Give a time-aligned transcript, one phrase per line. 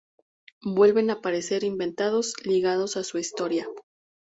[0.65, 3.67] Vuelven a aparecer invitados ligados a su historia.